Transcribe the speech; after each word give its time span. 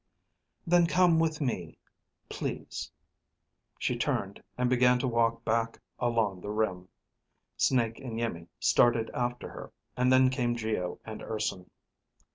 "Then 0.65 0.87
come 0.87 1.19
with 1.19 1.41
me. 1.41 1.77
Please." 2.27 2.89
She 3.77 3.95
turned, 3.95 4.41
and 4.57 4.67
began 4.67 4.97
to 4.97 5.07
walk 5.07 5.45
back 5.45 5.79
along 5.99 6.41
the 6.41 6.49
rim. 6.49 6.87
Snake 7.55 7.99
and 7.99 8.19
Iimmi 8.19 8.47
started 8.59 9.11
after 9.13 9.47
her, 9.49 9.71
and 9.95 10.11
then 10.11 10.31
came 10.31 10.55
Geo 10.55 10.99
and 11.05 11.21
Urson. 11.21 11.69